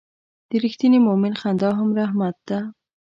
د 0.49 0.51
رښتیني 0.63 0.99
مؤمن 1.07 1.33
خندا 1.41 1.69
هم 1.79 1.89
رحمت 1.99 2.35
ده. 2.47 2.59